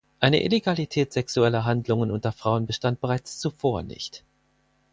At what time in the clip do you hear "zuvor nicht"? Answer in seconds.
3.37-4.23